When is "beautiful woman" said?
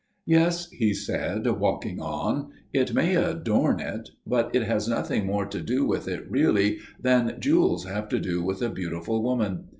8.71-9.65